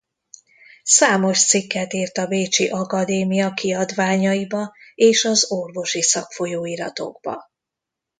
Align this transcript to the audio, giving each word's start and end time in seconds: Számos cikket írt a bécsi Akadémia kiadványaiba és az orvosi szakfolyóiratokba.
Számos 0.83 1.45
cikket 1.47 1.93
írt 1.93 2.17
a 2.17 2.27
bécsi 2.27 2.69
Akadémia 2.69 3.53
kiadványaiba 3.53 4.73
és 4.95 5.25
az 5.25 5.51
orvosi 5.51 6.01
szakfolyóiratokba. 6.01 7.49